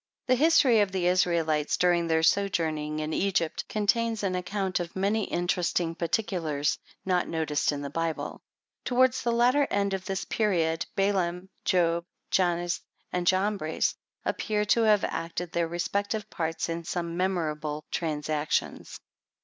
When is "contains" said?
3.69-4.23